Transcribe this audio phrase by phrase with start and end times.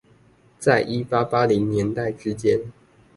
[0.57, 2.59] 在一八八零年代之間